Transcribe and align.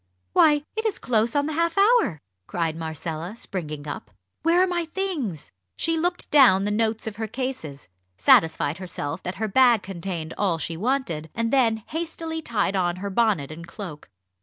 "Why, 0.33 0.63
it 0.75 0.83
is 0.83 0.97
close 0.97 1.35
on 1.35 1.45
the 1.45 1.53
half 1.53 1.77
hour!" 1.77 2.19
cried 2.47 2.75
Marcella, 2.75 3.35
springing 3.35 3.87
up. 3.87 4.09
"Where 4.41 4.63
are 4.63 4.65
my 4.65 4.85
things?" 4.85 5.51
She 5.77 5.95
looked 5.95 6.31
down 6.31 6.63
the 6.63 6.71
notes 6.71 7.05
of 7.05 7.17
her 7.17 7.27
cases, 7.27 7.87
satisfied 8.17 8.79
herself 8.79 9.21
that 9.21 9.35
her 9.35 9.47
bag 9.47 9.83
contained 9.83 10.33
all 10.39 10.57
she 10.57 10.75
wanted, 10.75 11.29
and 11.35 11.53
then 11.53 11.83
hastily 11.89 12.41
tied 12.41 12.75
on 12.75 12.95
her 12.95 13.11
bonnet 13.11 13.51
and 13.51 13.67
cloak. 13.67 14.09